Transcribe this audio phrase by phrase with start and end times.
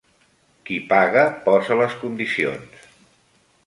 [0.69, 2.93] Qui paga posa les condicions.